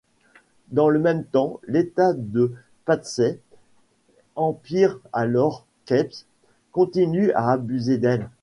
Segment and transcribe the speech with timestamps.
[0.71, 2.53] Dans le même temps, l'état de
[2.85, 3.39] Patsey
[4.35, 6.25] empire alors qu'Epps
[6.71, 8.27] continue à abuser d'elle.